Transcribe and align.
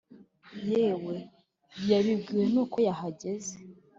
Yawe 0.73 1.15
yabibwiwe 1.89 2.45
nuko 2.51 2.77
bahageze 2.85 3.53